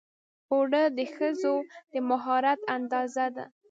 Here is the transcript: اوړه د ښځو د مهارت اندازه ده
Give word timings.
اوړه 0.51 0.83
د 0.97 0.99
ښځو 1.15 1.55
د 1.91 1.93
مهارت 2.09 2.59
اندازه 2.75 3.25
ده 3.35 3.45